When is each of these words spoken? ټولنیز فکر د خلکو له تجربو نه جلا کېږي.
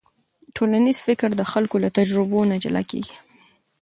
ټولنیز 0.55 0.97
فکر 1.07 1.29
د 1.35 1.41
خلکو 1.51 1.75
له 1.83 1.89
تجربو 1.97 2.39
نه 2.51 2.57
جلا 2.63 2.81
کېږي. 2.91 3.15